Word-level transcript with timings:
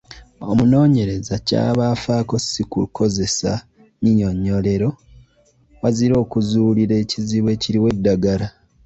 Omunooneyereza 0.49 1.35
ky’aba 1.47 1.83
afaako 1.93 2.35
ssi 2.43 2.63
kukozesa 2.71 3.51
nnyinyonnyolero, 3.63 4.89
wazira 5.81 6.15
okuzuulira 6.23 6.93
ekizibu 7.03 7.47
ekiriwo 7.55 7.87
eddagala. 7.95 8.47